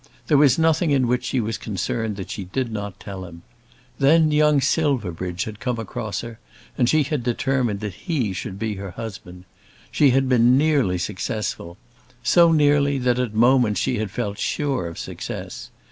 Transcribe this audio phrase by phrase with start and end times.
[0.25, 3.43] There was nothing in which she was concerned that she did not tell him.
[3.99, 6.39] Then young Silverbridge had come across her,
[6.75, 9.43] and she had determined that he should be her husband.
[9.91, 11.77] She had been nearly successful,
[12.23, 15.69] so nearly that at moments she had felt sure of success.